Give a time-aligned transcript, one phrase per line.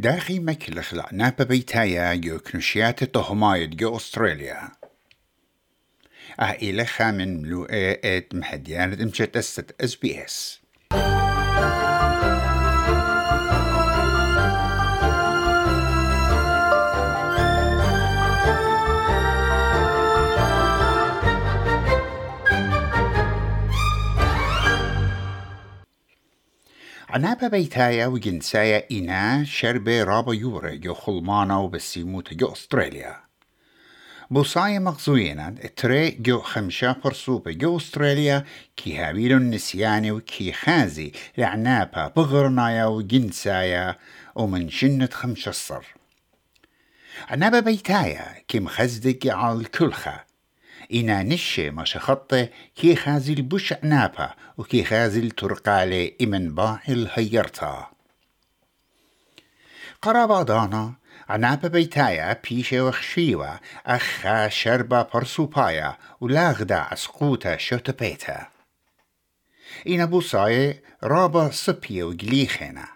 [0.00, 4.68] داخي مكلخ لعنابة بيتايا يوكنشيات طهمايد جو أستراليا
[6.38, 10.59] عائلة خامن ملوئة ات مهديانة امشت است اس بي اس
[27.12, 33.16] عنابة بيتايا وجنسايا إنا شربة رابا يورا جو خلمانا وبسيموت جو أستراليا.
[34.30, 38.44] بوصايا مغزوينا تري جو خمشا فرصوبة جو أستراليا
[38.76, 43.96] كي هابيلو النسياني وكي خازي لعنابة بغرنايا وجنسايا
[44.34, 45.84] ومن شنة خمشة الصر.
[47.28, 50.29] عنابة بيتايا كي مخزدق على الكلخة
[50.94, 57.90] إنا نشي ما شخطة كي خازي البش عنابة وكي خازي الترقالي إمن باعي الهيرتا
[60.02, 60.94] قرابة دانا
[61.28, 68.46] عنابة بيتايا بيشة وخشيوة أخا شربة برسوبايا ولاغدا أسقوتا شوتبيتا
[69.88, 72.88] إنا بوصاي رابا صبية وقليخينا.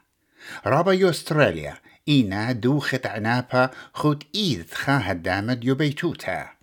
[0.67, 1.77] رابا يوستراليا
[2.09, 6.54] إنا دوخت عنابة خود إيد خا هدامد يو بيتوتا.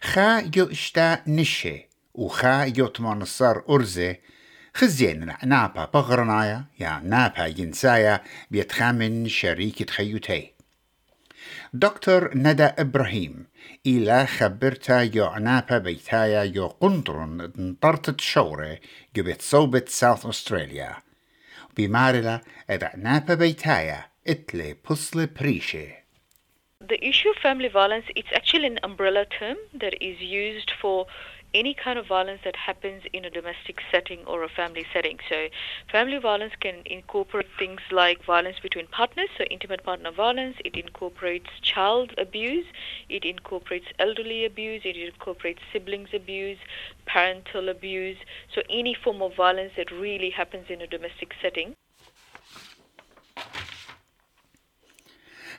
[0.00, 4.16] خا يو اشتا نشي وخا يو تمنصر أرزي
[4.74, 10.52] خزين نابا بغرنايا يا نابا جنسايا بيتخامن شريكة خيوتي
[11.72, 13.46] دكتور ندى إبراهيم
[13.86, 18.78] إلى خبرتا يو عنابا بيتايا يو قنطرن انطرتت شورة
[19.16, 20.96] جو بتصوبة ساوث أستراليا
[21.76, 22.40] بمارلا
[22.70, 26.01] إذا عنابا بيتايا اتلي بصل بريشي
[26.88, 31.06] The issue of family violence, it's actually an umbrella term that is used for
[31.54, 35.20] any kind of violence that happens in a domestic setting or a family setting.
[35.28, 35.46] So,
[35.92, 41.50] family violence can incorporate things like violence between partners, so intimate partner violence, it incorporates
[41.60, 42.66] child abuse,
[43.08, 46.58] it incorporates elderly abuse, it incorporates siblings abuse,
[47.06, 48.18] parental abuse,
[48.52, 51.76] so any form of violence that really happens in a domestic setting.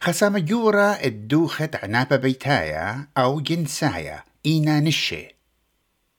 [0.03, 5.36] خسامة جورا الدوخة عنابة بيتايا أو جنسايا إينا نشي.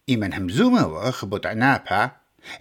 [0.08, 2.10] إيمن همزومة وأخبط عنابة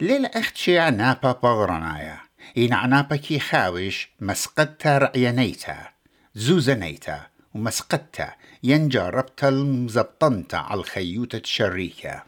[0.02, 2.18] ليلة أختشي عنابة بغرنايا.
[2.58, 5.78] إين عنابة كي خاوش مسقدتا رعيانيتا
[6.36, 7.22] زوزنيتا
[7.54, 8.34] ومسقدتا
[8.64, 12.24] ينجربتا المزبطنتا على الخيوتة الشريكة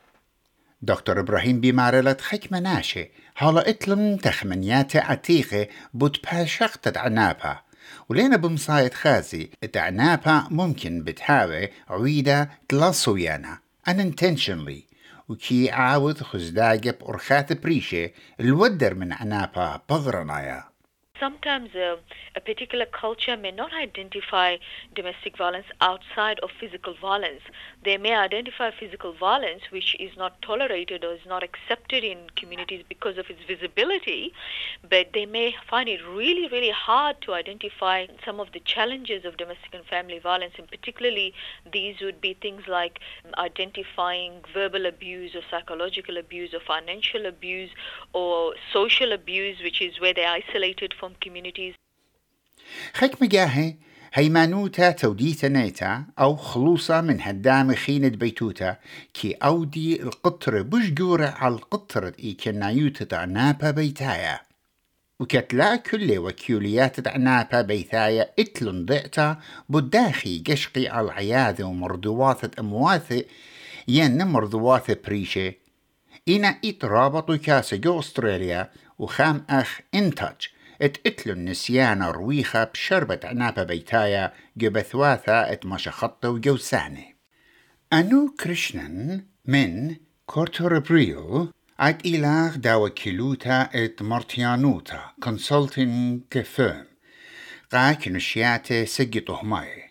[0.82, 7.65] دكتور إبراهيم بمارلة خكمة ناشي هالا إتلم تخمنيات عتيقة بوت باشقتت عنابة
[8.10, 13.60] ولينا بمصايد خازي عنابة ممكن بتحاوي عويدة تلاصويانا
[13.90, 14.96] unintentionally
[15.30, 18.10] وكي عاوض خزداجب أرخات بريشة
[18.40, 20.75] الودر من عنابة بغرنايا.
[21.20, 21.98] Sometimes a,
[22.36, 24.58] a, particular culture may not identify
[24.94, 27.40] domestic violence outside of physical violence.
[27.86, 32.84] They may identify physical violence which is not tolerated or is not accepted in communities
[32.90, 34.34] because of its visibility,
[34.90, 39.38] but they may find it really, really hard to identify some of the challenges of
[39.38, 41.34] domestic and family violence, and particularly
[41.72, 47.70] these would be things like um, identifying verbal abuse or psychological abuse or financial abuse
[48.12, 51.76] or social abuse, which is where they're isolated from communities.
[52.94, 53.76] خيك مجاهي
[54.14, 58.78] هيمانوتا توديتا نيتا أو خلوصة من هدام خينة بيتوتا
[59.14, 64.40] كي أودي القطر بجورة على القطرة إي كنايوتا عنابا بيتايا
[65.20, 69.40] وكتلا كل وكيوليات عنابا بيتايا اتلن ضعتا
[69.70, 73.26] بداخي قشقي على العياذة ومرضوات أمواث
[73.88, 75.54] ين مرضوات بريشة
[76.30, 83.64] إنا إت رابطو كاسة جو أستراليا وخام أخ إنتاج ات اتلو النسيان رويخة بشربة عنابة
[83.64, 87.16] بيتايا جبثواثا ات مشخط وجوساني
[87.94, 91.50] أنو كريشنن من كورتوربريو
[91.80, 96.86] عد إلاغ داو كيلوتا ات مرتيانوتا كونسلتنج كفيرم
[97.72, 99.86] قا كنشياتي سجي طهماي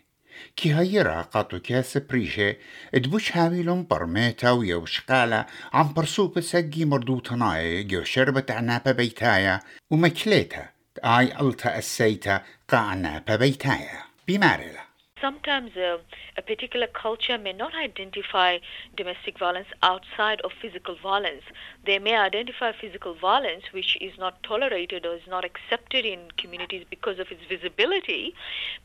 [0.56, 2.56] كي هيرا قاطو كاس بريشة
[2.94, 9.60] ادبوش هاويلون برميتا ويوشقالا عم برسوب سجي مردوتناي جو شربة عنابة بيتايا
[9.90, 10.73] ومكليتا
[11.04, 14.83] آي ألتا السيتا قاعنا ببيتايا بمارلا
[15.24, 15.98] sometimes a,
[16.36, 18.58] a, particular culture may not identify
[18.94, 21.44] domestic violence outside of physical violence.
[21.86, 26.84] They may identify physical violence which is not tolerated or is not accepted in communities
[26.90, 28.34] because of its visibility,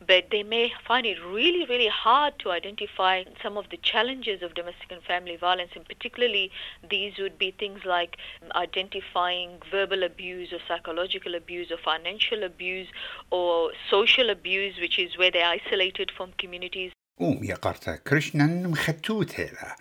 [0.06, 4.54] but they may find it really, really hard to identify some of the challenges of
[4.54, 6.50] domestic and family violence, and particularly
[6.88, 8.16] these would be things like
[8.54, 12.88] identifying verbal abuse or psychological abuse or financial abuse
[13.30, 16.91] or social abuse, which is where they're isolated from communities.
[17.21, 19.75] أم يقرتا كريشنان مختوت هذا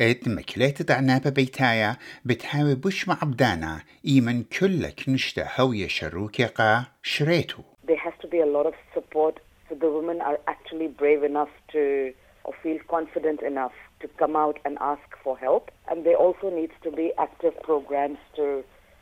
[0.00, 7.96] ات مكلات عنابة بيتايا بتحاوي بش مع بدانا إيمن كلك نشتا هوية شروكيقا شريتو There
[7.96, 12.12] has to be a lot of support so the women are actually brave enough to
[12.44, 15.64] or feel confident enough to come out and ask for help.
[15.88, 18.46] And there also needs to be active programs to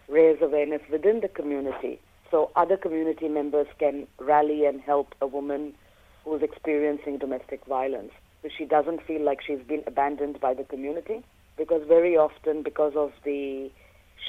[0.08, 1.94] raise awareness within the community
[2.30, 5.74] so other community members can rally and help a woman
[6.23, 8.11] who's experiencing domestic violence.
[8.41, 11.23] So she doesn't feel like she's been abandoned by the community
[11.57, 13.69] because very often because of the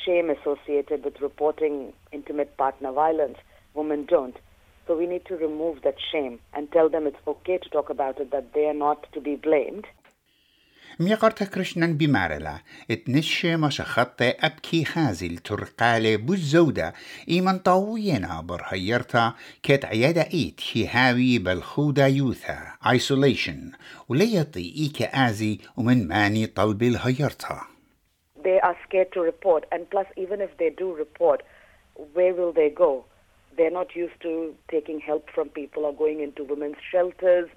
[0.05, 3.39] shame associated with reporting intimate partner violence,
[3.75, 4.37] women don't.
[4.87, 8.21] So we need to remove that shame and tell them it's okay to talk about
[8.21, 9.87] it, that they are not to be blamed.
[11.01, 12.59] ميقرت كرشنن بمارلا
[12.91, 13.83] اتنشي مش
[14.21, 16.93] أبكي خازل ترقالي بوزودة
[17.29, 20.61] إيمن طاوينا برهيرتا كت عيادة إيت
[20.95, 23.77] هاوي بالخودة يوثا isolation
[24.09, 27.61] وليطي إيك آزي ومن ماني طلب الهيرتا
[28.45, 31.41] They are scared to report and plus even if they do report,
[32.15, 33.05] where will they go?
[33.57, 37.49] They're not used to taking help from people or going into women's shelters.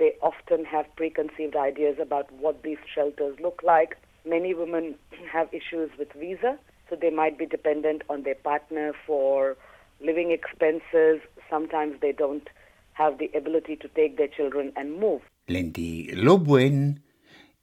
[0.00, 3.96] They often have preconceived ideas about what these shelters look like.
[4.24, 4.96] Many women
[5.32, 6.58] have issues with visa,
[6.88, 9.56] so they might be dependent on their partner for
[10.00, 11.20] living expenses.
[11.48, 12.48] Sometimes they don't
[12.92, 15.22] have the ability to take their children and move.
[15.48, 16.94] لندي لوبوين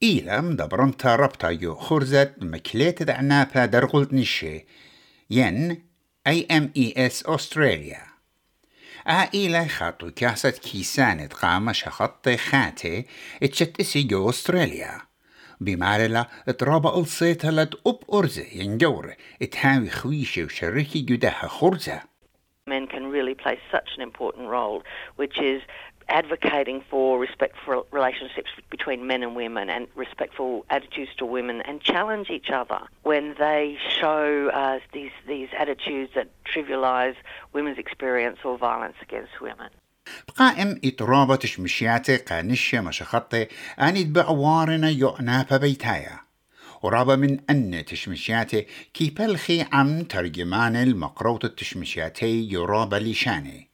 [0.03, 4.65] إيلم دبرنتا ربطا يو خرزت مكليت عنابا درغلت نشي
[5.29, 5.83] ين
[6.27, 8.01] AMES أستراليا
[9.06, 13.04] عائلة خاطو كاسة كيسانة قامة شخط خاتي
[13.42, 15.00] اتشت اسي جو أستراليا
[15.60, 22.00] بمعرلة اترابا الصيتها لد أب أرزة ينجور اتهاوي خويشة وشركي جدها خرزة
[22.68, 24.82] Men can really play such an important role,
[25.16, 25.62] which is
[26.09, 32.29] advocating for respectful relationships between men and women and respectful attitudes to women and challenge
[32.29, 37.15] each other when they show uh, these, these attitudes that trivialise
[37.53, 39.69] women's experience or violence against women.
[40.27, 43.47] بقائم إترابة تشمشياتي قانشة مشخطي
[43.79, 46.19] أني بعوارنا يعنافة بيتايا
[46.81, 53.66] ورابا من أن تشمشياتي كي بلخي عم ترجمان المقروط التشمشياتي يرابا لشاني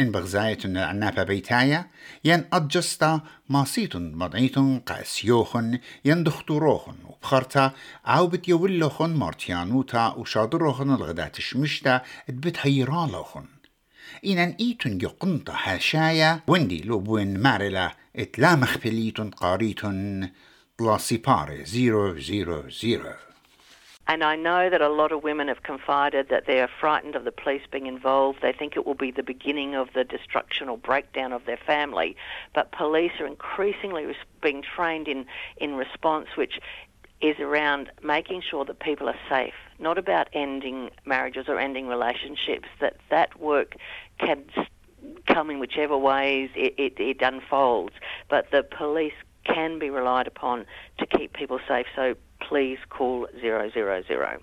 [0.00, 1.86] إن بغزاية عنابة بيتايا
[2.24, 7.72] ين أدجستا ماسيتن مضعيتن قاسيوخن ين دختوروخن وبخرتا
[8.04, 13.44] عاو بتيولوخن مارتيانوتا وشادروخن الغدات شمشتا ادبت هيرالوخن.
[14.26, 20.30] إنن إيتن يقنط حاشايا وندي لوبوين مارلا اتلا مخفليتن قاريتن
[20.78, 23.29] طلاسيباري زيرو زيرو زيرو.
[24.10, 27.22] And I know that a lot of women have confided that they are frightened of
[27.22, 28.40] the police being involved.
[28.42, 32.16] They think it will be the beginning of the destruction or breakdown of their family.
[32.52, 34.12] But police are increasingly
[34.42, 35.26] being trained in,
[35.58, 36.58] in response, which
[37.20, 42.66] is around making sure that people are safe, not about ending marriages or ending relationships,
[42.80, 43.76] that that work
[44.18, 44.42] can
[45.28, 47.94] come in whichever ways it, it, it unfolds.
[48.28, 49.14] But the police
[49.44, 50.66] can be relied upon
[50.98, 51.86] to keep people safe.
[51.94, 52.16] So
[52.50, 54.38] please call 000.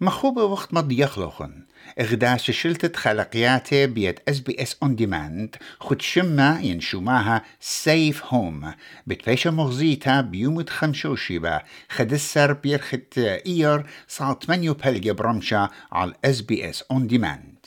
[0.00, 1.66] مخوبة وقت ما يخلقن
[2.00, 8.74] إغداس شلتت خلقياتي بيد اس بي اس اون ديماند خد شمة ينشوماها سيف هوم
[9.06, 16.70] بتفيشة مغزيتا بيومت خمشوشي با خدسر بيرخت إير صعت منيو بلغ برمشة على اس بي
[16.70, 17.66] اس اون ديماند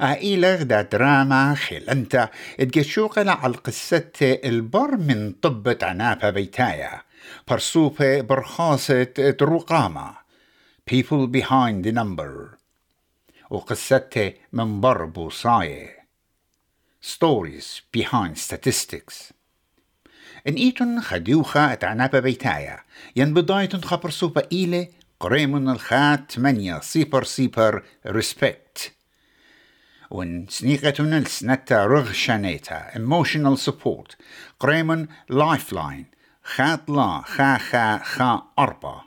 [0.00, 2.28] عائلة دا دراما خلنتا
[2.60, 7.09] اتجشوقنا على قصة البر من طبة عنابة بيتايا.
[7.48, 9.04] برسوبة برخاصة
[9.38, 10.14] تروقامة
[10.86, 12.58] People Behind the Number.
[13.50, 16.00] وقصته من بر بوصاية
[17.02, 19.32] Stories Behind Statistics.
[20.48, 22.80] إن إيتن خديوخا اتعنابة بيتايا
[23.16, 24.88] ين بدايتن خبر سوبا إيلة
[25.20, 28.92] قريمن الخات منيا سيبر سيبر ريسبكت
[30.10, 34.16] ون سنيقتن السنتا رغ شانيتا emotional support.
[34.60, 36.19] قريمن lifeline.
[36.44, 39.00] خات لا خا خا خا أربا.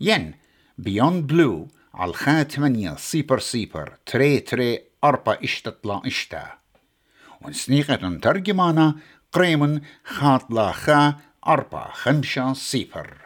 [0.00, 0.34] ين
[0.78, 6.58] بيوند بلو على الخات ثمانية سيبر سيبر تري تري أربا إشتا طلا إشتا.
[7.40, 8.94] ونسنيقة ترجمانا
[9.32, 11.14] قريم خاطلا خا
[11.46, 13.24] أربعة خمسة صفر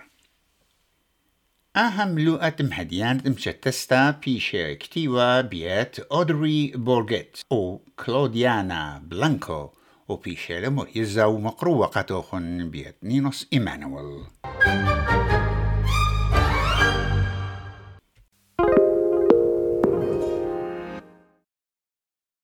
[1.76, 9.70] أهم لوقة مهديان مشتستا بيشة كتيوة بيت أودري بورغيت أو كلوديانا بلانكو
[10.08, 14.24] وبيشة لمريزة ومقروة قطوخن بيت نينوس إيمانويل.